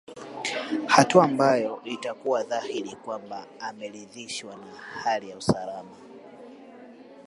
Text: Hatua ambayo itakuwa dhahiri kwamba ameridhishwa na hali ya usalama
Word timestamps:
Hatua 0.87 1.23
ambayo 1.23 1.81
itakuwa 1.85 2.43
dhahiri 2.43 2.95
kwamba 2.95 3.45
ameridhishwa 3.59 4.55
na 4.55 4.73
hali 4.73 5.29
ya 5.29 5.37
usalama 5.37 5.95